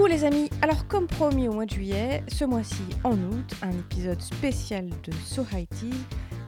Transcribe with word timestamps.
Coucou 0.00 0.12
les 0.12 0.24
amis, 0.24 0.48
alors 0.62 0.86
comme 0.88 1.06
promis 1.06 1.46
au 1.46 1.52
mois 1.52 1.66
de 1.66 1.72
juillet, 1.72 2.24
ce 2.26 2.46
mois-ci 2.46 2.80
en 3.04 3.12
août, 3.12 3.54
un 3.60 3.70
épisode 3.72 4.22
spécial 4.22 4.88
de 4.88 5.12
So 5.26 5.44
Tea, 5.44 5.90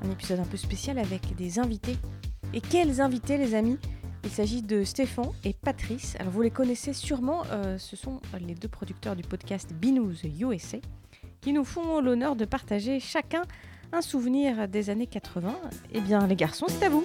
un 0.03 0.11
épisode 0.11 0.41
un 0.41 0.47
peu 0.47 0.57
spécial 0.57 0.99
avec 0.99 1.37
des 1.37 1.59
invités. 1.59 1.99
Et 2.55 2.63
quels 2.63 3.03
invités 3.03 3.37
les 3.37 3.55
amis? 3.55 3.77
Il 4.25 4.31
s'agit 4.31 4.63
de 4.63 4.85
Stéphane 4.85 5.33
et 5.45 5.53
Patrice. 5.53 6.17
Alors 6.19 6.33
vous 6.33 6.41
les 6.41 6.51
connaissez 6.51 6.95
sûrement, 6.95 7.43
euh, 7.51 7.77
ce 7.77 7.95
sont 7.95 8.23
les 8.41 8.55
deux 8.55 8.69
producteurs 8.69 9.17
du 9.17 9.23
podcast 9.23 9.75
Binous 9.75 10.25
USA 10.25 10.79
qui 11.43 11.53
nous 11.53 11.65
font 11.65 12.01
l'honneur 12.01 12.37
de 12.37 12.47
partager 12.47 13.01
chacun 13.01 13.43
un 13.93 14.01
souvenir 14.01 14.67
des 14.67 14.89
années 14.89 15.07
80. 15.07 15.55
Eh 15.93 16.01
bien 16.01 16.27
les 16.27 16.37
garçons, 16.37 16.69
c'est 16.71 16.87
à 16.87 16.89
vous. 16.89 17.05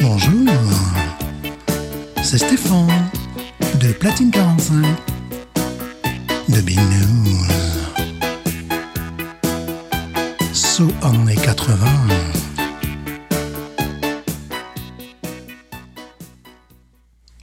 Bonjour, 0.00 0.48
c'est 2.22 2.38
Stéphane 2.38 2.88
de 3.80 3.92
Platine 3.92 4.30
45 4.30 4.84
de 6.48 6.60
Big 6.60 6.78
News. 6.78 7.46
So 10.52 10.88
années 11.02 11.34
80. 11.34 11.76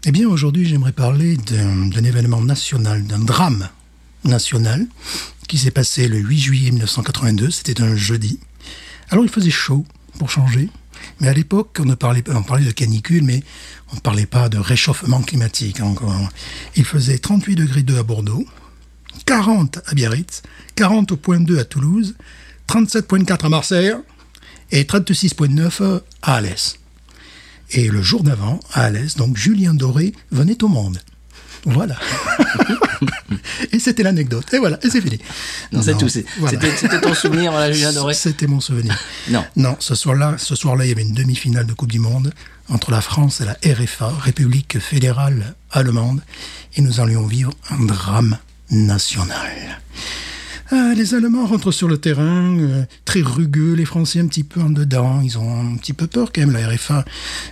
Eh 0.06 0.12
bien, 0.12 0.28
aujourd'hui, 0.28 0.66
j'aimerais 0.66 0.92
parler 0.92 1.38
d'un 1.38 2.04
événement 2.04 2.42
national, 2.42 3.04
d'un 3.06 3.20
drame 3.20 3.70
national 4.24 4.88
qui 5.48 5.58
s'est 5.58 5.72
passé 5.72 6.08
le 6.08 6.18
8 6.18 6.40
juillet 6.40 6.72
1982. 6.72 7.52
C'était 7.52 7.82
un 7.82 7.96
jeudi. 7.96 8.40
Alors, 9.10 9.24
il 9.24 9.30
faisait 9.30 9.50
chaud, 9.52 9.86
pour 10.18 10.30
changer. 10.30 10.70
Mais 11.20 11.28
à 11.28 11.34
l'époque, 11.34 11.78
on, 11.80 11.86
ne 11.86 11.96
parlait, 11.96 12.24
on 12.30 12.44
parlait 12.44 12.66
de 12.66 12.72
canicule, 12.72 13.24
mais 13.24 13.44
on 13.92 13.96
ne 13.96 14.02
parlait 14.02 14.26
pas 14.26 14.50
de 14.50 14.58
réchauffement 14.58 15.22
climatique 15.22 15.82
encore. 15.82 16.30
Il 16.76 16.86
faisait 16.86 17.18
38 17.18 17.56
degrés 17.56 17.84
2 17.84 17.98
à 17.98 18.04
Bordeaux, 18.04 18.46
40 19.26 19.80
à 19.86 19.94
Biarritz, 19.94 20.42
40 20.76 21.12
au 21.12 21.18
point 21.18 21.40
2 21.40 21.60
à 21.60 21.66
Toulouse, 21.66 22.16
37.4 22.68 23.46
à 23.46 23.50
Marseille 23.50 23.94
et 24.72 24.84
36.9 24.84 26.02
à 26.22 26.36
Alès. 26.36 26.78
Et 27.72 27.88
le 27.88 28.02
jour 28.02 28.24
d'avant, 28.24 28.60
à 28.74 28.84
Alès, 28.84 29.16
donc 29.16 29.38
Julien 29.38 29.74
Doré 29.74 30.14
venait 30.32 30.64
au 30.64 30.68
monde. 30.68 31.00
Voilà. 31.66 31.96
et 33.72 33.80
c'était 33.80 34.04
l'anecdote. 34.04 34.54
Et 34.54 34.58
voilà, 34.58 34.80
et 34.84 34.90
c'est 34.90 35.02
fini. 35.02 35.20
Non, 35.72 35.82
c'est 35.82 35.98
tout. 35.98 36.08
voilà. 36.40 36.60
C'était 36.76 37.02
ton 37.02 37.14
souvenir, 37.14 37.52
voilà, 37.52 37.72
Julien 37.72 37.94
Doré. 37.94 38.14
C'était 38.22 38.48
mon 38.48 38.60
souvenir. 38.60 38.98
Non. 39.30 39.46
Non, 39.56 39.76
ce 39.80 39.96
soir-là, 39.96 40.36
ce 40.38 40.56
soir-là, 40.56 40.86
il 40.86 40.90
y 40.90 40.92
avait 40.92 41.04
une 41.04 41.14
demi-finale 41.14 41.66
de 41.66 41.74
Coupe 41.74 41.92
du 41.92 42.00
Monde 42.00 42.34
entre 42.70 42.92
la 42.92 43.02
France 43.02 43.42
et 43.42 43.46
la 43.46 43.58
RFA, 43.74 44.10
République 44.24 44.80
fédérale 44.80 45.56
allemande, 45.72 46.22
et 46.76 46.82
nous 46.82 47.00
allions 47.00 47.28
vivre 47.28 47.54
un 47.70 47.86
drame 47.86 48.38
national. 48.70 49.82
Ah, 50.74 50.94
les 50.96 51.14
Allemands 51.16 51.46
rentrent 51.48 51.72
sur 51.74 51.90
le 51.90 51.98
terrain, 51.98 52.58
euh, 52.58 52.86
très 53.04 53.22
rugueux, 53.22 53.74
les 53.74 53.84
Français 53.84 54.22
un 54.22 54.28
petit 54.28 54.46
peu 54.46 54.62
en 54.62 54.70
dedans, 54.70 55.20
ils 55.22 55.38
ont 55.38 55.74
un 55.74 55.76
petit 55.76 55.92
peu 55.92 56.08
peur 56.08 56.32
quand 56.34 56.40
même, 56.42 56.52
la 56.54 56.66
RFA 56.70 57.04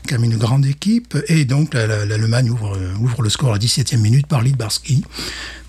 quand 0.08 0.18
même 0.20 0.32
une 0.32 0.38
grande 0.38 0.66
équipe, 0.66 1.18
et 1.28 1.44
donc 1.44 1.74
la- 1.74 1.86
la- 1.86 2.06
l'Allemagne 2.06 2.50
ouvre, 2.50 2.78
euh, 2.78 2.94
ouvre 3.02 3.22
le 3.22 3.30
score 3.30 3.50
à 3.50 3.54
la 3.54 3.58
17e 3.60 4.00
minute 4.02 4.26
par 4.28 4.42
Lidbarski. 4.42 5.04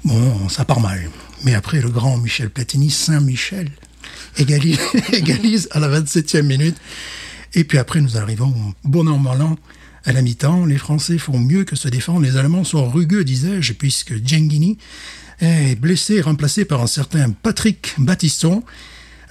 Bon, 0.05 0.49
ça 0.49 0.65
part 0.65 0.79
mal. 0.81 1.11
Mais 1.45 1.55
après, 1.55 1.81
le 1.81 1.89
grand 1.89 2.19
Michel 2.19 2.51
Platini, 2.51 2.89
Saint-Michel, 2.89 3.69
égalise, 4.39 4.79
égalise 5.13 5.69
à 5.73 5.81
la 5.81 5.89
27e 5.89 6.47
minute. 6.47 6.77
Et 7.55 7.65
puis 7.65 7.79
après, 7.79 8.01
nous 8.01 8.17
arrivons, 8.17 8.55
bon 8.85 9.09
an, 9.09 9.19
mal 9.19 9.43
an, 9.43 9.59
à 10.05 10.13
la 10.13 10.23
mi-temps. 10.23 10.67
Les 10.67 10.79
Français 10.79 11.19
font 11.19 11.39
mieux 11.41 11.65
que 11.65 11.75
se 11.75 11.89
défendre. 11.89 12.21
Les 12.21 12.37
Allemands 12.37 12.63
sont 12.65 12.89
rugueux, 12.89 13.25
disais-je, 13.25 13.73
puisque 13.73 14.15
Gengini 14.25 14.79
est 15.41 15.75
blessé 15.77 16.15
et 16.17 16.21
remplacé 16.21 16.65
par 16.65 16.83
un 16.83 16.87
certain 16.87 17.31
Patrick 17.31 17.95
Battiston. 17.99 18.63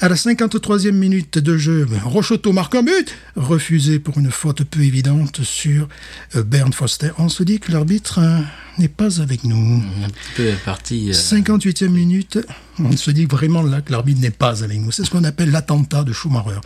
À 0.01 0.07
la 0.07 0.15
53e 0.15 0.91
minute 0.91 1.39
de 1.39 1.57
jeu, 1.57 1.85
Rochoto 2.05 2.53
marque 2.53 2.73
un 2.75 2.83
but, 2.83 3.13
refusé 3.35 3.99
pour 3.99 4.17
une 4.17 4.31
faute 4.31 4.63
peu 4.63 4.79
évidente 4.79 5.43
sur 5.43 5.89
euh, 6.37 6.43
Bernd 6.43 6.73
Foster. 6.73 7.09
On 7.17 7.27
se 7.27 7.43
dit 7.43 7.59
que 7.59 7.73
l'arbitre 7.73 8.19
euh, 8.19 8.39
n'est 8.77 8.87
pas 8.87 9.19
avec 9.19 9.43
nous. 9.43 9.83
Un 10.01 10.07
petit 10.07 10.31
peu 10.37 10.51
parti. 10.63 11.09
euh, 11.09 11.13
58e 11.13 11.89
minute, 11.89 12.39
on 12.79 12.95
se 12.95 13.11
dit 13.11 13.25
vraiment 13.25 13.61
là 13.61 13.81
que 13.81 13.91
l'arbitre 13.91 14.21
n'est 14.21 14.29
pas 14.31 14.63
avec 14.63 14.79
nous. 14.79 14.91
C'est 14.91 15.03
ce 15.03 15.09
qu'on 15.09 15.25
appelle 15.25 15.51
l'attentat 15.51 16.05
de 16.05 16.13
Schumacher. 16.13 16.61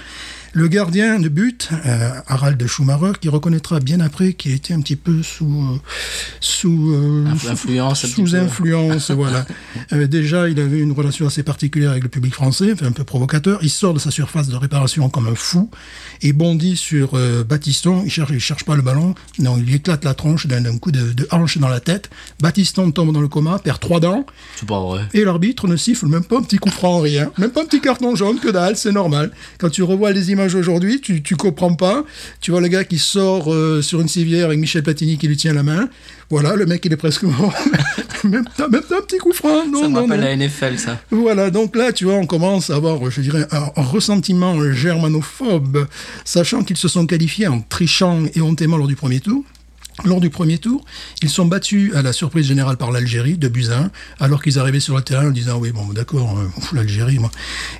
Le 0.55 0.67
gardien 0.67 1.19
de 1.19 1.29
but, 1.29 1.69
euh, 1.87 2.11
Harald 2.27 2.57
de 2.59 2.67
Schumacher, 2.67 3.13
qui 3.19 3.27
reconnaîtra 3.27 3.79
bien 3.79 3.99
après 4.01 4.33
qu'il 4.33 4.51
était 4.53 4.75
un 4.75 4.81
petit 4.81 4.95
peu 4.95 5.23
sous 5.23 5.45
euh, 5.47 5.77
sous 6.39 6.91
euh, 6.93 7.25
sous- 7.39 7.47
influence 7.49 8.05
sous 8.05 8.35
influence, 8.35 9.09
voilà. 9.11 9.45
Euh, 9.91 10.07
déjà, 10.07 10.49
il 10.49 10.59
avait 10.59 10.79
une 10.79 10.91
relation 10.91 11.25
assez 11.27 11.43
particulière 11.43 11.91
avec 11.91 12.03
le 12.03 12.09
public 12.09 12.33
français, 12.33 12.71
enfin, 12.73 12.85
un 12.85 12.91
peu 12.91 13.03
provocateur. 13.03 13.59
Il 13.63 13.69
sort 13.69 13.93
de 13.93 13.99
sa 13.99 14.11
surface 14.11 14.47
de 14.47 14.55
réparation 14.55 15.09
comme 15.09 15.27
un 15.27 15.35
fou 15.35 15.69
et 16.21 16.31
bondit 16.33 16.77
sur 16.77 17.17
Battiston. 17.47 18.03
Il 18.05 18.11
cherche, 18.11 18.29
il 18.31 18.39
cherche 18.39 18.63
pas 18.63 18.75
le 18.75 18.81
ballon, 18.81 19.13
non, 19.39 19.57
il 19.57 19.65
lui 19.65 19.75
éclate 19.75 20.05
la 20.05 20.13
tronche 20.13 20.47
d'un 20.47 20.77
coup 20.77 20.91
de, 20.91 21.11
de 21.11 21.27
hanche 21.31 21.57
dans 21.57 21.67
la 21.67 21.79
tête. 21.79 22.09
Battiston 22.41 22.91
tombe 22.91 23.11
dans 23.13 23.21
le 23.21 23.27
coma, 23.27 23.59
perd 23.59 23.79
trois 23.79 23.99
dents. 23.99 24.25
C'est 24.55 24.67
pas 24.67 24.79
vrai. 24.81 25.01
Et 25.13 25.23
l'arbitre 25.25 25.67
ne 25.67 25.75
siffle 25.75 26.05
même 26.07 26.23
pas 26.23 26.37
un 26.37 26.43
petit 26.43 26.57
coup 26.57 26.69
franc, 26.69 26.99
rien. 26.99 27.31
Même 27.37 27.51
pas 27.51 27.61
un 27.61 27.65
petit 27.65 27.81
carton 27.81 28.15
jaune, 28.15 28.39
que 28.39 28.49
dalle, 28.49 28.77
c'est 28.77 28.91
normal. 28.91 29.31
Quand 29.57 29.69
tu 29.69 29.83
revois 29.83 30.11
les 30.11 30.31
images 30.31 30.42
aujourd'hui, 30.45 31.01
tu, 31.01 31.21
tu 31.21 31.35
comprends 31.35 31.73
pas. 31.73 32.03
Tu 32.41 32.51
vois 32.51 32.61
le 32.61 32.67
gars 32.67 32.83
qui 32.83 32.97
sort 32.97 33.53
euh, 33.53 33.81
sur 33.81 34.01
une 34.01 34.07
civière 34.07 34.47
avec 34.47 34.59
Michel 34.59 34.83
Platini 34.83 35.17
qui 35.17 35.27
lui 35.27 35.37
tient 35.37 35.53
la 35.53 35.63
main. 35.63 35.89
Voilà, 36.29 36.55
le 36.55 36.65
mec 36.65 36.83
il 36.85 36.93
est 36.93 36.97
presque 36.97 37.23
mort. 37.23 37.53
même, 38.23 38.45
pas, 38.57 38.67
même 38.67 38.81
un 38.89 39.01
petit 39.01 39.17
coup 39.17 39.33
franc, 39.33 39.65
non, 39.67 39.81
ça 39.81 39.87
me 39.87 39.93
non, 39.93 40.01
rappelle 40.01 40.19
non. 40.19 40.25
la 40.25 40.35
NFL, 40.35 40.79
ça. 40.79 40.99
Voilà, 41.11 41.49
donc 41.51 41.75
là, 41.75 41.91
tu 41.91 42.05
vois, 42.05 42.15
on 42.15 42.25
commence 42.25 42.69
à 42.69 42.75
avoir, 42.75 43.09
je 43.09 43.21
dirais, 43.21 43.45
un, 43.51 43.69
un 43.75 43.83
ressentiment 43.83 44.71
germanophobe, 44.71 45.87
sachant 46.25 46.63
qu'ils 46.63 46.77
se 46.77 46.87
sont 46.87 47.05
qualifiés 47.05 47.47
en 47.47 47.61
trichant 47.61 48.23
et 48.33 48.41
hontément 48.41 48.77
lors 48.77 48.87
du 48.87 48.95
premier 48.95 49.19
tour. 49.19 49.43
Lors 50.05 50.19
du 50.19 50.29
premier 50.29 50.57
tour, 50.57 50.83
ils 51.21 51.29
sont 51.29 51.45
battus 51.45 51.93
à 51.95 52.01
la 52.01 52.13
surprise 52.13 52.47
générale 52.47 52.77
par 52.77 52.91
l'Algérie, 52.91 53.37
de 53.37 53.51
un, 53.71 53.91
alors 54.19 54.41
qu'ils 54.41 54.57
arrivaient 54.59 54.79
sur 54.79 54.95
le 54.95 55.01
terrain 55.03 55.27
en 55.27 55.31
disant 55.31 55.57
oui 55.59 55.71
bon 55.71 55.85
d'accord 55.93 56.37
euh, 56.37 56.47
l'Algérie 56.73 57.19
moi. 57.19 57.31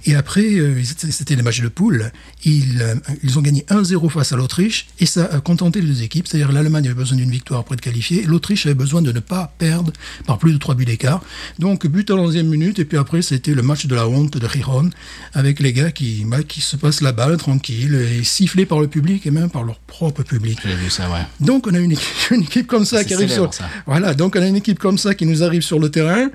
Et 0.06 0.16
après 0.16 0.44
euh, 0.46 0.82
c'était- 0.84 1.12
c'était 1.12 1.36
les 1.36 1.42
matchs 1.42 1.62
de 1.62 1.68
poule, 1.68 2.12
ils 2.46 2.82
euh, 2.82 2.96
ils 3.24 3.38
ont 3.40 3.42
gagné 3.42 3.66
1-0 3.70 4.10
face 4.10 4.32
à 4.32 4.36
l'Autriche 4.38 4.88
et 5.00 5.06
ça 5.06 5.26
a 5.26 5.40
contenté 5.42 5.82
les 5.82 5.88
deux 5.88 6.04
équipes, 6.04 6.28
c'est-à-dire 6.28 6.52
l'Allemagne 6.52 6.86
avait 6.86 6.94
besoin 6.94 7.18
d'une 7.18 7.32
victoire 7.32 7.64
pour 7.64 7.74
être 7.74 7.82
qualifiée, 7.82 8.24
l'Autriche 8.24 8.66
avait 8.66 8.76
besoin 8.76 9.02
de 9.02 9.12
ne 9.12 9.20
pas 9.20 9.54
perdre 9.58 9.92
par 10.26 10.38
plus 10.38 10.54
de 10.54 10.58
3 10.58 10.76
buts 10.76 10.86
d'écart. 10.86 11.22
Donc 11.60 11.88
but 11.88 12.10
à 12.12 12.16
la 12.16 12.22
11e 12.22 12.44
minute 12.44 12.80
et 12.80 12.86
puis 12.86 12.98
après 12.98 13.22
c'était 13.22 13.54
le 13.56 13.62
match 13.64 13.86
de 13.88 13.96
la 13.96 14.08
honte 14.08 14.38
de 14.38 14.48
Giron 14.48 14.90
avec 15.34 15.60
les 15.60 15.74
gars 15.74 15.92
qui 15.92 16.24
bah, 16.26 16.44
qui 16.44 16.62
se 16.62 16.76
passent 16.78 17.02
la 17.02 17.12
balle 17.12 17.38
tranquille 17.38 17.96
et 17.96 18.24
sifflés 18.24 18.66
par 18.66 18.80
le 18.80 18.88
public 18.88 19.26
et 19.26 19.32
même 19.32 19.50
par 19.50 19.64
leur 19.64 19.80
propre 19.80 20.24
public. 20.24 20.60
J'ai 20.64 20.76
vu 20.76 20.90
ça, 20.90 21.10
ouais. 21.10 21.26
Donc 21.40 21.68
on 21.68 21.74
a 21.74 21.80
une 21.80 21.92
équipe, 21.92 22.03
une 22.32 22.42
équipe 22.44 22.68
comme 22.68 22.86
ça 22.86 23.00
C'est 23.00 23.06
qui 23.06 23.14
arrive 23.14 23.30
célèbre, 23.30 23.54
sur 23.54 23.64
ça. 23.64 23.70
voilà 23.86 24.14
donc 24.14 24.36
on 24.38 24.42
a 24.42 24.46
une 24.48 24.56
équipe 24.56 24.80
comme 24.80 24.98
ça 24.98 25.14
qui 25.16 25.26
nous 25.26 25.44
arrive 25.44 25.62
sur 25.62 25.80
le 25.80 25.90
terrain 25.90 26.30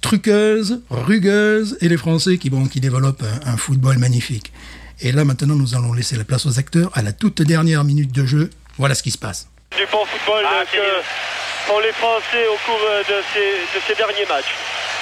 truqueuse, 0.00 0.80
rugueuse 0.90 1.76
et 1.80 1.88
les 1.88 1.96
Français 1.96 2.38
qui 2.38 2.48
bon 2.50 2.66
qui 2.66 2.80
développent 2.80 3.22
un, 3.22 3.52
un 3.52 3.56
football 3.56 3.98
magnifique. 3.98 4.52
Et 5.00 5.12
là 5.12 5.24
maintenant 5.24 5.54
nous 5.56 5.74
allons 5.74 5.92
laisser 5.92 6.16
la 6.16 6.24
place 6.24 6.46
aux 6.46 6.58
acteurs 6.58 6.90
à 6.94 7.02
la 7.02 7.12
toute 7.12 7.42
dernière 7.42 7.84
minute 7.84 8.12
de 8.12 8.24
jeu. 8.24 8.50
Voilà 8.78 8.94
ce 8.94 9.02
qui 9.02 9.10
se 9.10 9.18
passe. 9.18 9.46
du 9.76 9.84
bon 9.92 10.04
football 10.06 10.44
Ah, 10.46 10.60
euh, 10.62 10.64
que 10.72 11.86
les 11.86 11.92
Français 11.92 12.44
au 12.48 12.56
cours 12.66 12.80
euh, 12.90 13.02
de 13.04 13.22
ces, 13.32 13.78
de 13.78 13.80
ces 13.86 13.94
derniers 13.94 14.26
matchs. 14.28 14.52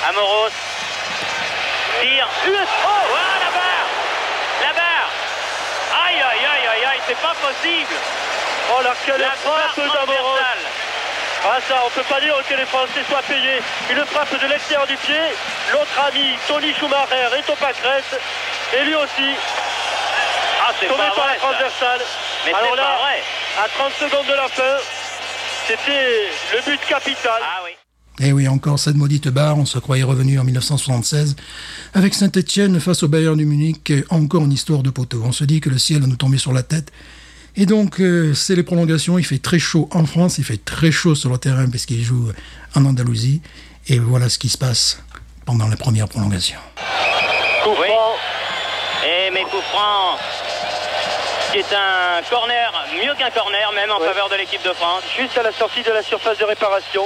Amoros. 0.09 0.51
Tire. 2.03 2.29
Oh, 2.47 3.03
voilà 3.11 3.35
la 3.43 3.51
barre 3.57 3.89
La 4.63 4.73
barre 4.79 5.11
Aïe, 6.07 6.21
aïe, 6.21 6.45
aïe, 6.47 6.67
aïe, 6.75 6.85
aïe, 6.93 7.01
c'est 7.09 7.19
pas 7.23 7.35
possible 7.43 7.95
Oh 8.71 8.83
là, 8.83 8.95
quelle 9.05 9.21
La 9.21 9.31
frappe 9.33 9.77
d'Amoros 9.77 10.39
Ah 11.45 11.59
ça, 11.69 11.77
on 11.87 11.91
peut 11.91 12.07
pas 12.09 12.21
dire 12.21 12.35
que 12.49 12.55
les 12.55 12.67
Français 12.67 13.03
soient 13.09 13.23
payés. 13.23 13.61
Une 13.91 14.05
frappe 14.07 14.33
de 14.41 14.47
l'extérieur 14.49 14.87
du 14.87 14.97
pied. 14.97 15.25
L'autre 15.73 15.97
ami, 16.09 16.37
Tony 16.47 16.73
Schumacher, 16.75 17.33
est 17.39 17.49
au 17.51 17.57
pâquerette. 17.57 18.21
Et 18.79 18.85
lui 18.85 18.95
aussi, 18.95 19.31
Ah, 20.61 20.73
c'est 20.79 20.87
tombé 20.89 20.99
pas 21.09 21.15
par 21.17 21.25
vrai, 21.25 21.35
la 21.35 21.41
transversale. 21.41 22.01
Mais 22.45 22.53
Alors 22.53 22.71
c'est 22.71 22.77
là, 22.77 22.83
pas 22.83 22.99
vrai 23.03 23.23
à 23.65 23.69
30 23.69 23.93
secondes 23.99 24.27
de 24.27 24.35
la 24.35 24.49
fin, 24.49 24.77
c'était 25.67 26.29
le 26.55 26.63
but 26.71 26.81
capital. 26.89 27.41
Ah 27.43 27.61
oui. 27.65 27.71
Et 28.21 28.33
oui, 28.33 28.49
encore 28.49 28.79
cette 28.79 28.97
maudite 28.97 29.29
barre, 29.29 29.59
on 29.59 29.65
se 29.65 29.79
croyait 29.79 30.03
revenu 30.03 30.39
en 30.41 30.45
1976 30.45 31.37
avec 31.95 32.15
Saint-Etienne 32.15 32.81
face 32.81 33.03
au 33.05 33.09
Bayern 33.09 33.37
du 33.37 33.47
Munich, 33.47 33.93
encore 34.11 34.43
une 34.45 34.53
histoire 34.53 34.83
de 34.83 34.91
poteau. 34.91 35.23
On 35.25 35.33
se 35.33 35.45
dit 35.45 35.61
que 35.61 35.71
le 35.71 35.79
ciel 35.79 36.01
va 36.01 36.07
nous 36.09 36.17
tomber 36.17 36.39
sur 36.39 36.53
la 36.53 36.63
tête. 36.65 36.91
Et 37.61 37.67
donc, 37.67 38.01
euh, 38.01 38.35
c'est 38.35 38.55
les 38.55 38.63
prolongations, 38.63 39.19
il 39.19 39.25
fait 39.25 39.39
très 39.43 39.59
chaud 39.59 39.89
en 39.93 40.07
France, 40.07 40.39
il 40.39 40.45
fait 40.45 40.65
très 40.65 40.93
chaud 40.93 41.17
sur 41.17 41.29
le 41.31 41.39
terrain 41.39 41.69
parce 41.69 41.87
qu'il 41.87 42.03
joue 42.05 42.31
en 42.77 42.85
Andalousie. 42.85 43.43
Et 43.89 43.99
voilà 43.99 44.29
ce 44.29 44.39
qui 44.39 44.49
se 44.49 44.57
passe 44.57 45.03
pendant 45.45 45.67
la 45.67 45.77
première 45.77 46.07
prolongation. 46.09 46.59
Coup 47.65 47.71
Oui. 47.81 47.89
franc. 47.89 48.15
Et 49.05 49.31
mes 49.33 49.43
coups 49.43 49.65
francs, 49.73 50.21
qui 51.51 51.59
est 51.59 51.73
un 51.75 52.23
corner, 52.31 52.73
mieux 53.03 53.15
qu'un 53.19 53.31
corner 53.31 53.73
même 53.75 53.91
en 53.91 53.99
Ouais. 53.99 54.07
faveur 54.07 54.29
de 54.29 54.37
l'équipe 54.37 54.63
de 54.63 54.73
France. 54.75 55.03
Juste 55.19 55.37
à 55.37 55.43
la 55.43 55.51
sortie 55.53 55.83
de 55.83 55.91
la 55.91 56.03
surface 56.05 56.39
de 56.39 56.45
réparation. 56.45 57.03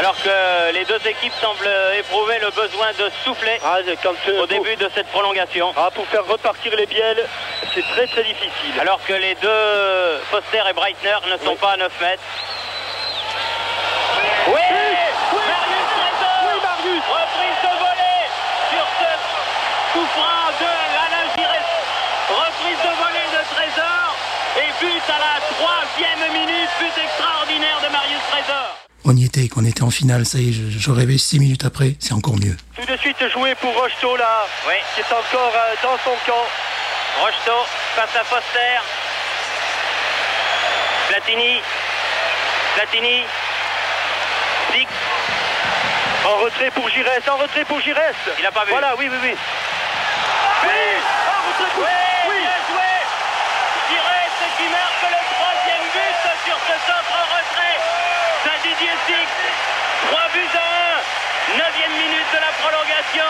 Alors 0.00 0.16
que 0.16 0.72
les 0.72 0.86
deux 0.86 1.00
équipes 1.06 1.34
semblent 1.42 1.68
éprouver 1.98 2.38
le 2.38 2.48
besoin 2.52 2.90
de 2.98 3.10
souffler 3.22 3.60
Ah, 3.62 3.80
quand, 4.02 4.14
euh, 4.28 4.44
au 4.44 4.46
début 4.46 4.74
de 4.76 4.88
cette 4.94 5.08
prolongation. 5.08 5.74
Ah, 5.76 5.90
pour 5.94 6.06
faire 6.06 6.24
repartir 6.24 6.74
les 6.74 6.86
bielles, 6.86 7.28
c'est 7.74 7.82
très 7.82 8.06
très 8.06 8.22
difficile. 8.22 8.80
Alors 8.80 8.98
que 9.06 9.12
les 9.12 9.34
deux 9.34 10.18
Foster 10.30 10.62
et 10.70 10.72
Breitner 10.72 11.18
ne 11.30 11.36
sont 11.44 11.54
pas 11.56 11.72
à 11.72 11.76
9 11.76 11.92
mètres. 12.00 12.22
Oui, 14.46 14.54
Marius 14.56 15.88
Trésor 15.92 16.38
Oui, 16.48 16.56
Marius 16.64 17.04
Reprise 17.04 17.60
de 17.60 17.72
volée 17.84 18.24
sur 18.72 18.86
ce 19.00 19.12
coup 19.92 20.06
franc 20.16 20.48
de 20.64 20.72
Alain 20.96 21.28
Giresse. 21.36 21.76
Reprise 22.30 22.80
de 22.88 22.92
volée 23.04 23.28
de 23.36 23.42
Trésor 23.52 24.16
et 24.64 24.70
but 24.80 25.04
à 25.12 25.18
la 25.20 25.36
troisième 25.44 26.32
minute, 26.32 26.70
but 26.80 27.02
extraordinaire 27.04 27.80
de 27.84 27.92
Marius 27.92 28.24
Trésor. 28.30 28.79
On 29.10 29.16
y 29.16 29.24
était, 29.24 29.48
qu'on 29.48 29.64
était 29.64 29.82
en 29.82 29.90
finale, 29.90 30.24
ça 30.24 30.38
y 30.38 30.50
est, 30.50 30.52
je, 30.52 30.78
je 30.78 30.90
rêvais 30.92 31.18
six 31.18 31.40
minutes 31.40 31.64
après, 31.64 31.96
c'est 31.98 32.12
encore 32.12 32.36
mieux. 32.38 32.54
Tout 32.76 32.86
de 32.86 32.96
suite 32.96 33.18
joué 33.34 33.56
pour 33.56 33.74
Rocheteau 33.74 34.14
là, 34.14 34.46
Oui, 34.68 34.74
qui 34.94 35.00
est 35.00 35.12
encore 35.12 35.50
euh, 35.52 35.74
dans 35.82 35.98
son 36.06 36.14
camp. 36.24 36.46
Rocheteau 37.18 37.58
face 37.96 38.14
à 38.14 38.22
Foster. 38.22 38.78
Platini. 41.08 41.58
Platini. 42.76 43.26
Dix. 44.74 44.86
En 46.24 46.36
retrait 46.44 46.70
pour 46.70 46.88
Giresse, 46.88 47.26
en 47.28 47.36
retrait 47.38 47.64
pour 47.64 47.80
Giresse. 47.80 48.14
Il 48.38 48.46
a 48.46 48.52
pas 48.52 48.64
vu. 48.64 48.70
Voilà, 48.70 48.94
oui, 48.96 49.08
oui, 49.10 49.18
oui. 49.22 49.34
Oui, 50.62 50.82
en 51.26 51.48
retrait 51.50 51.70
pour... 51.74 51.82
Oui, 51.82 52.30
Oui, 52.30 52.38
bien 52.46 52.62
joué 52.70 52.92
Giresse 53.90 54.38
qui 54.56 54.68
marque 54.70 55.02
le 55.02 55.20
troisième 55.34 55.86
but 55.98 56.16
sur 56.46 56.58
ce 56.62 56.76
centre 56.86 57.10
en 57.10 57.26
retrait 57.26 57.78
Six. 58.80 59.28
3 60.08 60.18
buts 60.32 60.56
à 60.56 61.52
1. 61.52 61.60
Neuvième 61.60 61.92
minute 62.00 62.30
de 62.32 62.40
la 62.40 62.48
prolongation. 62.64 63.28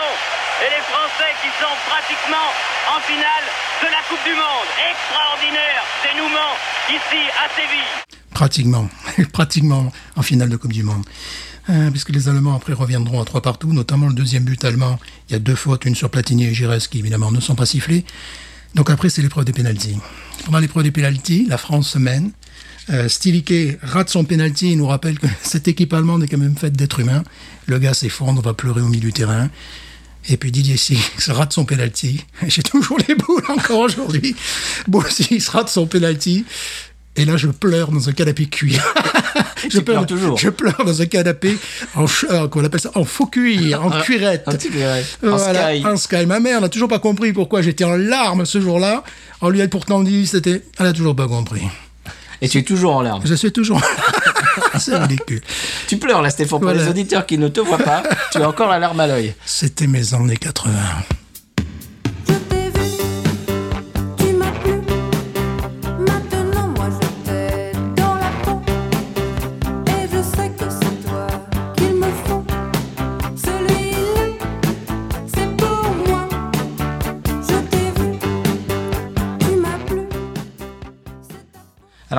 Et 0.63 0.69
les 0.71 0.83
Français 0.87 1.31
qui 1.43 1.51
sont 1.59 1.75
pratiquement 1.91 2.47
en 2.95 3.01
finale 3.01 3.45
de 3.83 3.87
la 3.91 3.99
Coupe 4.07 4.23
du 4.23 4.31
Monde. 4.31 4.69
Extraordinaire 4.79 5.83
dénouement 6.07 6.55
ici 6.87 7.27
à 7.35 7.51
Séville. 7.51 7.91
Pratiquement, 8.31 8.87
pratiquement 9.33 9.91
en 10.15 10.21
finale 10.21 10.47
de 10.47 10.55
Coupe 10.55 10.71
du 10.71 10.83
Monde. 10.83 11.03
Euh, 11.69 11.91
puisque 11.91 12.11
les 12.11 12.29
Allemands 12.29 12.55
après 12.55 12.71
reviendront 12.71 13.21
à 13.21 13.25
trois 13.25 13.41
partout, 13.41 13.73
notamment 13.73 14.07
le 14.07 14.13
deuxième 14.13 14.45
but 14.45 14.63
allemand. 14.63 14.99
Il 15.27 15.33
y 15.33 15.35
a 15.35 15.39
deux 15.39 15.55
fautes, 15.55 15.83
une 15.83 15.95
sur 15.95 16.09
Platini 16.09 16.45
et 16.45 16.53
Giresse 16.53 16.87
qui 16.87 16.99
évidemment 16.99 17.29
ne 17.29 17.41
sont 17.41 17.55
pas 17.55 17.65
sifflées. 17.65 18.05
Donc 18.73 18.89
après 18.89 19.09
c'est 19.09 19.21
l'épreuve 19.21 19.43
des 19.43 19.51
pénalties. 19.53 19.97
Pendant 20.45 20.59
l'épreuve 20.59 20.83
des 20.83 20.91
pénalties, 20.91 21.45
la 21.49 21.57
France 21.57 21.89
se 21.89 21.97
mène. 21.97 22.31
Euh, 22.89 23.07
Stilike 23.07 23.77
rate 23.83 24.09
son 24.09 24.23
pénalty, 24.23 24.71
il 24.71 24.77
nous 24.77 24.87
rappelle 24.87 25.19
que 25.19 25.27
cette 25.43 25.67
équipe 25.67 25.93
allemande 25.93 26.23
est 26.23 26.27
quand 26.27 26.37
même 26.37 26.55
faite 26.57 26.73
d'êtres 26.73 26.99
humains. 26.99 27.23
Le 27.67 27.79
gars 27.79 27.93
s'effondre, 27.93 28.41
va 28.41 28.53
pleurer 28.53 28.81
au 28.81 28.87
milieu 28.87 29.01
du 29.07 29.13
terrain. 29.13 29.49
Et 30.29 30.37
puis 30.37 30.51
Didier 30.51 30.77
Six 30.77 30.99
rate 31.29 31.53
son 31.53 31.65
penalty. 31.65 32.25
J'ai 32.47 32.63
toujours 32.63 32.97
les 33.07 33.15
boules 33.15 33.43
encore 33.49 33.79
aujourd'hui. 33.79 34.35
Bon, 34.87 35.01
Six 35.09 35.47
rate 35.49 35.69
son 35.69 35.85
penalty. 35.87 36.45
Et 37.17 37.25
là, 37.25 37.35
je 37.35 37.47
pleure 37.47 37.91
dans 37.91 38.07
un 38.07 38.13
canapé 38.13 38.45
cuir. 38.45 38.81
je 39.63 39.67
tu 39.79 39.83
pleures 39.83 40.05
toujours. 40.05 40.37
Je 40.37 40.47
pleure 40.49 40.81
dans 40.85 41.01
un 41.01 41.05
canapé 41.05 41.57
en, 41.93 42.07
ch- 42.07 42.25
euh, 42.31 42.47
qu'on 42.47 42.63
appelle 42.63 42.79
ça, 42.79 42.89
en 42.95 43.03
faux 43.03 43.25
cuir, 43.25 43.83
en 43.85 43.89
cuirette. 44.01 44.43
Un 44.47 44.53
petit 44.53 44.69
peu, 44.69 44.77
ouais. 44.79 45.03
En 45.25 45.35
Voilà, 45.35 45.75
sky. 45.75 45.85
en 45.85 45.97
sky. 45.97 46.25
Ma 46.25 46.39
mère 46.39 46.61
n'a 46.61 46.69
toujours 46.69 46.87
pas 46.87 46.99
compris 46.99 47.33
pourquoi 47.33 47.61
j'étais 47.61 47.83
en 47.83 47.97
larmes 47.97 48.45
ce 48.45 48.61
jour-là. 48.61 49.03
On 49.41 49.49
lui 49.49 49.61
a 49.61 49.67
pourtant 49.67 50.03
dit, 50.03 50.25
c'était, 50.25 50.61
elle 50.79 50.85
a 50.85 50.93
toujours 50.93 51.15
pas 51.15 51.27
compris. 51.27 51.63
Et 52.41 52.49
tu 52.49 52.57
es 52.57 52.63
toujours 52.63 52.95
en 52.95 53.01
larmes. 53.01 53.21
Je 53.25 53.35
suis 53.35 53.51
toujours, 53.51 53.79
c'est 54.79 54.97
ridicule. 54.97 55.41
Tu 55.87 55.97
pleures 55.97 56.21
là, 56.21 56.29
Stéphane. 56.29 56.49
Pour 56.59 56.61
Voilà. 56.69 56.81
les 56.83 56.89
auditeurs 56.89 57.25
qui 57.25 57.37
ne 57.37 57.47
te 57.47 57.59
voient 57.59 57.77
pas, 57.77 58.01
tu 58.31 58.39
as 58.39 58.47
encore 58.49 58.69
la 58.69 58.79
larme 58.79 58.99
à 58.99 59.07
l'œil. 59.07 59.35
C'était 59.45 59.87
mes 59.87 60.13
années 60.13 60.37
80. 60.37 60.71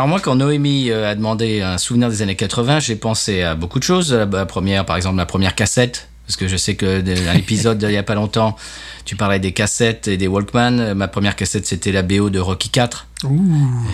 Alors 0.03 0.09
moi, 0.09 0.19
quand 0.19 0.35
Noémie 0.35 0.91
euh, 0.91 1.13
a 1.13 1.15
demandé 1.15 1.61
un 1.61 1.79
souvenir 1.79 2.09
des 2.09 2.23
années 2.23 2.35
80, 2.35 2.81
j'ai 2.81 2.97
pensé 2.97 3.43
à 3.43 3.55
beaucoup 3.55 3.79
de 3.79 3.85
choses. 3.85 4.13
La, 4.13 4.47
première, 4.47 4.85
par 4.85 4.97
exemple, 4.97 5.17
la 5.17 5.27
première 5.27 5.55
cassette. 5.55 6.09
Parce 6.27 6.37
que 6.37 6.49
je 6.49 6.57
sais 6.57 6.75
que 6.75 7.01
dans 7.01 7.29
un 7.29 7.35
épisode 7.35 7.79
d'il 7.79 7.93
y 7.93 7.97
a 7.97 8.03
pas 8.03 8.17
longtemps, 8.17 8.57
tu 9.05 9.15
parlais 9.15 9.39
des 9.39 9.53
cassettes 9.53 10.09
et 10.09 10.17
des 10.17 10.27
Walkman. 10.27 10.95
Ma 10.95 11.07
première 11.07 11.37
cassette, 11.37 11.67
c'était 11.67 11.93
la 11.93 12.03
BO 12.03 12.31
de 12.31 12.41
Rocky 12.41 12.69
4. 12.69 13.07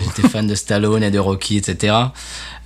J'étais 0.05 0.27
fan 0.27 0.47
de 0.47 0.55
Stallone 0.55 1.03
et 1.03 1.11
de 1.11 1.19
Rocky, 1.19 1.57
etc. 1.57 1.95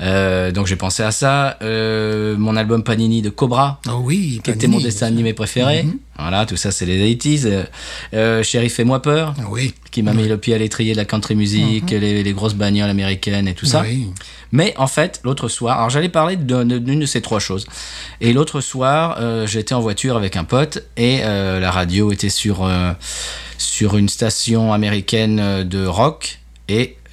Euh, 0.01 0.51
donc 0.51 0.67
j'ai 0.67 0.75
pensé 0.75 1.03
à 1.03 1.11
ça. 1.11 1.57
Euh, 1.61 2.35
mon 2.37 2.55
album 2.55 2.83
Panini 2.83 3.21
de 3.21 3.29
Cobra, 3.29 3.79
Oh 3.89 3.99
oui, 4.03 4.41
qui 4.43 4.51
était 4.51 4.67
mon 4.67 4.79
dessin 4.79 5.07
animé 5.07 5.33
préféré. 5.33 5.85
Voilà, 6.17 6.45
tout 6.45 6.57
ça, 6.57 6.71
c'est 6.71 6.85
les 6.85 7.15
80s. 7.15 7.41
Euh, 7.45 7.63
euh, 8.13 8.43
Chéri, 8.43 8.69
fais-moi 8.69 9.01
peur, 9.01 9.33
Ah 9.39 9.45
Oui, 9.49 9.73
qui 9.91 10.03
m'a 10.03 10.13
mis 10.13 10.27
le 10.27 10.37
pied 10.37 10.53
à 10.53 10.57
l'étrier 10.57 10.93
de 10.93 10.97
la 10.97 11.05
country 11.05 11.35
music, 11.35 11.89
les, 11.89 12.23
les 12.23 12.33
grosses 12.33 12.53
bagnoles 12.53 12.89
américaines 12.89 13.47
et 13.47 13.55
tout 13.55 13.65
ça. 13.65 13.81
oui. 13.81 14.07
Mais 14.51 14.75
en 14.77 14.85
fait, 14.85 15.19
l'autre 15.23 15.47
soir, 15.47 15.77
alors 15.77 15.89
j'allais 15.89 16.09
parler 16.09 16.35
d'une 16.35 16.67
de 16.99 17.05
ces 17.07 17.21
trois 17.21 17.39
choses. 17.39 17.65
Et 18.21 18.33
l'autre 18.33 18.61
soir, 18.61 19.17
j'étais 19.47 19.73
en 19.73 19.81
voiture 19.81 20.15
avec 20.15 20.35
un 20.35 20.43
pote 20.43 20.83
et 20.95 21.21
la 21.23 21.71
radio 21.71 22.11
était 22.11 22.29
sur, 22.29 22.69
sur 23.57 23.97
une 23.97 24.09
station 24.09 24.71
américaine 24.71 25.63
de 25.63 25.85
rock 25.87 26.37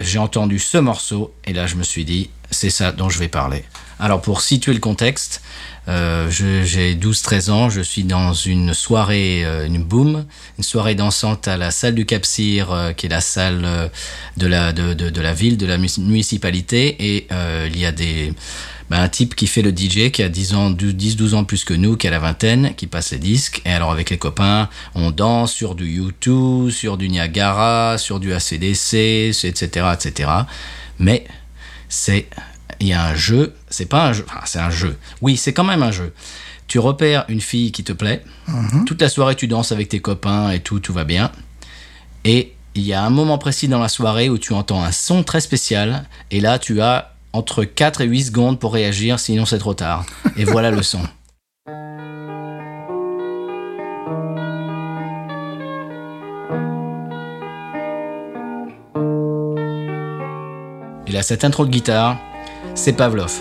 j'ai 0.01 0.19
entendu 0.19 0.59
ce 0.59 0.79
morceau 0.79 1.35
et 1.45 1.53
là 1.53 1.67
je 1.67 1.77
me 1.77 1.83
suis 1.83 2.05
dit, 2.05 2.31
c'est 2.51 2.71
ça 2.71 2.93
dont 2.93 3.09
je 3.09 3.19
vais 3.19 3.29
parler. 3.29 3.65
Alors 3.99 4.23
pour 4.23 4.41
situer 4.41 4.73
le 4.73 4.81
contexte, 4.81 5.43
euh, 5.89 6.31
j'ai 6.31 6.95
12-13 6.95 7.51
ans, 7.51 7.71
je 7.71 7.81
suis 7.81 8.05
dans 8.05 8.33
une 8.33 8.73
soirée, 8.73 9.45
euh, 9.45 9.67
une 9.67 9.83
boom, 9.83 10.25
une 10.57 10.64
soirée 10.64 10.95
dansante 10.95 11.49
à 11.49 11.57
la 11.57 11.71
salle 11.71 11.95
du 11.95 12.07
Cap 12.07 12.25
Cyr, 12.25 12.73
euh, 12.73 12.93
qui 12.93 13.07
est 13.07 13.11
la 13.11 13.21
salle 13.21 13.62
euh, 13.64 13.88
de, 14.37 14.47
la, 14.47 14.73
ville, 15.33 15.57
de 15.57 15.67
la 15.67 15.79
municipalité, 15.79 17.17
et 17.17 17.29
il 17.67 17.79
y 17.79 17.85
a 17.85 17.93
des, 17.93 18.33
bah, 18.90 19.00
un 19.00 19.09
type 19.09 19.37
qui 19.37 19.47
fait 19.47 19.62
le 19.62 19.70
DJ, 19.70 20.11
qui 20.11 20.23
a 20.23 20.28
10 20.28 20.54
ans, 20.54 20.70
10-12 20.73 21.35
ans 21.35 21.44
plus 21.44 21.64
que 21.64 21.75
nous, 21.75 21.97
qui 21.97 22.09
a 22.09 22.11
la 22.11 22.18
vingtaine, 22.18 22.75
qui 22.75 22.88
passe 22.88 23.12
les 23.12 23.18
disques, 23.18 23.62
et 23.64 23.70
alors 23.70 23.92
avec 23.92 24.11
les 24.11 24.18
copains, 24.18 24.68
on 24.97 25.12
danse 25.12 25.52
sur 25.52 25.76
du 25.76 26.02
U2, 26.02 26.70
sur 26.70 26.97
du 26.97 27.09
Niagara, 27.09 27.99
sur 27.99 28.18
du 28.18 28.32
ACDC, 28.32 28.94
etc., 29.44 29.87
etc. 29.94 30.30
Mais 30.99 31.25
c'est 31.88 32.28
il 32.80 32.88
y 32.88 32.92
a 32.92 33.04
un 33.04 33.14
jeu, 33.14 33.54
c'est 33.68 33.87
pas 33.87 34.06
un 34.06 34.12
jeu, 34.12 34.25
enfin, 34.28 34.40
c'est 34.44 34.59
un 34.59 34.70
jeu. 34.70 34.99
Oui, 35.20 35.37
c'est 35.37 35.52
quand 35.52 35.64
même 35.64 35.82
un 35.82 35.92
jeu. 35.92 36.12
Tu 36.66 36.78
repères 36.78 37.25
une 37.28 37.40
fille 37.40 37.73
qui 37.73 37.85
te 37.85 37.92
plaît, 37.92 38.25
toute 38.87 39.00
la 39.00 39.09
soirée 39.09 39.37
tu 39.37 39.47
danses 39.47 39.70
avec 39.70 39.88
tes 39.88 40.00
copains 40.00 40.50
et 40.50 40.61
tout, 40.61 40.80
tout 40.80 40.92
va 40.92 41.04
bien. 41.04 41.30
Et 42.25 42.54
il 42.75 42.82
y 42.82 42.92
a 42.92 43.04
un 43.04 43.11
moment 43.11 43.38
précis 43.38 43.68
dans 43.68 43.80
la 43.80 43.88
soirée 43.88 44.28
où 44.30 44.38
tu 44.38 44.52
entends 44.52 44.82
un 44.82 44.92
son 44.92 45.23
très 45.23 45.40
spécial, 45.40 46.09
et 46.30 46.40
là 46.40 46.59
tu 46.59 46.80
as 46.80 47.14
entre 47.32 47.64
4 47.64 48.00
et 48.00 48.06
8 48.06 48.25
secondes 48.25 48.58
pour 48.58 48.72
réagir, 48.72 49.18
sinon 49.20 49.44
c'est 49.46 49.58
trop 49.58 49.75
tard. 49.75 50.04
Et 50.37 50.44
voilà 50.44 50.70
le 50.70 50.82
son. 50.82 51.00
Il 61.06 61.16
a 61.16 61.22
cette 61.22 61.44
intro 61.44 61.66
de 61.66 61.70
guitare, 61.70 62.18
c'est 62.75 62.92
Pavlov. 62.92 63.40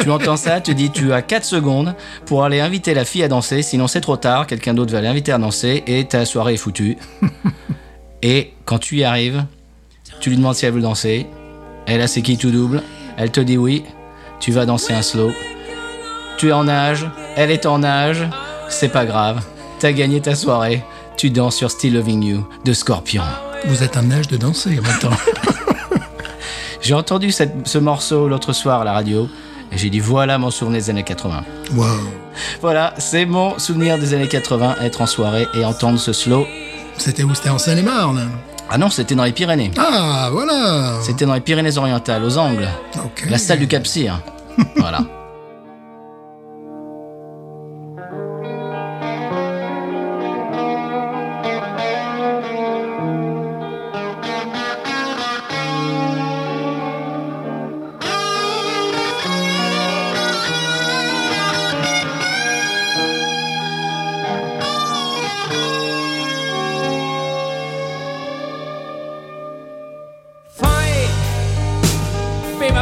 tu 0.00 0.10
entends 0.10 0.36
ça, 0.36 0.60
tu 0.60 0.74
dis 0.74 0.90
tu 0.90 1.12
as 1.12 1.22
4 1.22 1.44
secondes 1.44 1.94
pour 2.26 2.44
aller 2.44 2.60
inviter 2.60 2.92
la 2.92 3.04
fille 3.04 3.22
à 3.22 3.28
danser, 3.28 3.62
sinon 3.62 3.86
c'est 3.86 4.02
trop 4.02 4.16
tard, 4.16 4.46
quelqu'un 4.46 4.74
d'autre 4.74 4.92
va 4.92 5.00
l'inviter 5.00 5.32
à 5.32 5.38
danser 5.38 5.82
et 5.86 6.04
ta 6.04 6.24
soirée 6.26 6.54
est 6.54 6.58
foutue. 6.58 6.98
et 8.22 8.52
quand 8.66 8.78
tu 8.78 8.96
y 8.96 9.04
arrives, 9.04 9.44
tu 10.20 10.28
lui 10.28 10.36
demandes 10.36 10.54
si 10.54 10.66
elle 10.66 10.72
veut 10.72 10.82
danser, 10.82 11.26
elle 11.86 12.02
a 12.02 12.06
ses 12.06 12.20
qui 12.20 12.36
tout 12.36 12.50
double, 12.50 12.82
elle 13.16 13.30
te 13.30 13.40
dit 13.40 13.58
oui, 13.58 13.84
tu 14.40 14.52
vas 14.52 14.66
danser 14.66 14.92
un 14.92 15.02
slow. 15.02 15.30
Tu 16.38 16.48
es 16.48 16.52
en 16.52 16.68
âge, 16.68 17.06
elle 17.36 17.50
est 17.50 17.66
en 17.66 17.82
âge, 17.82 18.26
c'est 18.68 18.88
pas 18.88 19.04
grave, 19.04 19.42
t'as 19.78 19.92
gagné 19.92 20.20
ta 20.20 20.34
soirée, 20.34 20.82
tu 21.16 21.30
danses 21.30 21.56
sur 21.56 21.70
Still 21.70 21.94
Loving 21.94 22.22
You 22.24 22.46
de 22.64 22.72
Scorpion. 22.72 23.22
Vous 23.66 23.82
êtes 23.82 23.96
en 23.98 24.10
âge 24.10 24.28
de 24.28 24.36
danser 24.38 24.78
temps. 25.02 25.10
J'ai 26.80 26.94
entendu 26.94 27.30
cette- 27.30 27.66
ce 27.68 27.76
morceau 27.78 28.26
l'autre 28.28 28.52
soir 28.54 28.80
à 28.80 28.84
la 28.84 28.92
radio 28.94 29.28
et 29.70 29.76
j'ai 29.76 29.90
dit 29.90 30.00
voilà 30.00 30.38
mon 30.38 30.50
souvenir 30.50 30.80
des 30.80 30.90
années 30.90 31.02
80. 31.04 31.44
Wow. 31.74 31.84
Voilà, 32.62 32.94
c'est 32.96 33.26
mon 33.26 33.58
souvenir 33.58 33.98
des 33.98 34.14
années 34.14 34.28
80, 34.28 34.76
être 34.82 35.02
en 35.02 35.06
soirée 35.06 35.46
et 35.54 35.64
entendre 35.64 35.98
ce 35.98 36.12
slow. 36.14 36.46
C'était 36.96 37.22
où? 37.22 37.34
C'était 37.34 37.50
en 37.50 37.58
Seine-et-Marne. 37.58 38.30
Ah 38.72 38.78
non, 38.78 38.88
c'était 38.88 39.16
dans 39.16 39.24
les 39.24 39.32
Pyrénées. 39.32 39.72
Ah, 39.76 40.28
voilà. 40.30 40.92
C'était 41.02 41.26
dans 41.26 41.34
les 41.34 41.40
Pyrénées 41.40 41.76
orientales, 41.76 42.22
aux 42.24 42.38
Angles. 42.38 42.68
La 43.28 43.38
salle 43.38 43.58
du 43.58 43.66
Cap 43.66 43.84
Cyr. 43.84 44.20
voilà. 44.76 45.00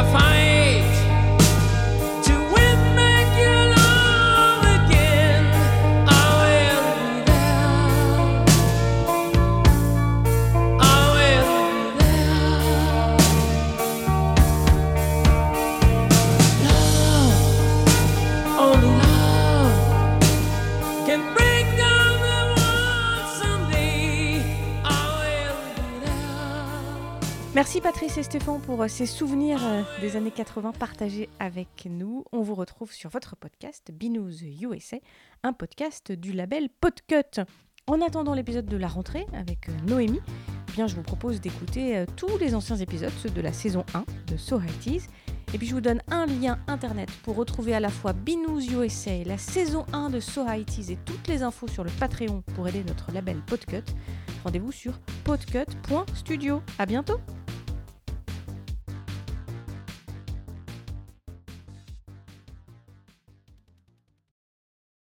gonna 0.01 0.11
find 0.17 0.38
Merci 27.59 27.81
Patrice 27.81 28.17
et 28.17 28.23
Stéphane 28.23 28.61
pour 28.61 28.81
euh, 28.81 28.87
ces 28.87 29.05
souvenirs 29.05 29.59
euh, 29.61 29.81
des 29.99 30.15
années 30.15 30.31
80 30.31 30.71
partagés 30.71 31.27
avec 31.39 31.89
nous. 31.89 32.23
On 32.31 32.41
vous 32.41 32.55
retrouve 32.55 32.93
sur 32.93 33.09
votre 33.09 33.35
podcast 33.35 33.91
Binous 33.91 34.43
USA, 34.61 34.95
un 35.43 35.51
podcast 35.51 36.13
du 36.13 36.31
label 36.31 36.69
Podcut. 36.79 37.41
En 37.85 37.99
attendant 37.99 38.33
l'épisode 38.33 38.65
de 38.65 38.77
la 38.77 38.87
rentrée 38.87 39.25
avec 39.33 39.67
euh, 39.67 39.73
Noémie, 39.89 40.21
eh 40.69 40.71
bien 40.71 40.87
je 40.87 40.95
vous 40.95 41.01
propose 41.01 41.41
d'écouter 41.41 42.05
tous 42.15 42.37
les 42.37 42.55
anciens 42.55 42.77
épisodes, 42.77 43.11
de 43.35 43.41
la 43.41 43.51
saison 43.51 43.83
1 43.93 44.05
de 44.31 44.37
So 44.37 44.61
High 44.61 45.01
Et 45.53 45.57
puis 45.57 45.67
je 45.67 45.75
vous 45.75 45.81
donne 45.81 46.01
un 46.09 46.27
lien 46.27 46.59
internet 46.67 47.11
pour 47.23 47.35
retrouver 47.35 47.75
à 47.75 47.81
la 47.81 47.89
fois 47.89 48.13
Binous 48.13 48.71
USA, 48.71 49.21
la 49.25 49.37
saison 49.37 49.85
1 49.91 50.11
de 50.11 50.21
So 50.21 50.45
High 50.47 50.65
et 50.89 50.97
toutes 51.03 51.27
les 51.27 51.43
infos 51.43 51.67
sur 51.67 51.83
le 51.83 51.91
Patreon 51.99 52.41
pour 52.55 52.69
aider 52.69 52.85
notre 52.85 53.11
label 53.11 53.41
Podcut. 53.45 53.83
Rendez-vous 54.45 54.71
sur 54.71 54.97
podcut.studio. 55.25 56.61
À 56.77 56.85
bientôt! 56.85 57.19